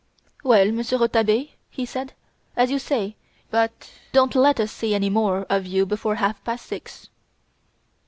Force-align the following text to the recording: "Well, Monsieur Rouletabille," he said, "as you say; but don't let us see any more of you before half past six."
"Well, 0.43 0.71
Monsieur 0.71 0.97
Rouletabille," 0.97 1.49
he 1.69 1.85
said, 1.85 2.13
"as 2.55 2.71
you 2.71 2.79
say; 2.79 3.17
but 3.51 3.91
don't 4.13 4.33
let 4.33 4.59
us 4.59 4.71
see 4.71 4.95
any 4.95 5.11
more 5.11 5.45
of 5.47 5.67
you 5.67 5.85
before 5.85 6.15
half 6.15 6.43
past 6.43 6.65
six." 6.65 7.09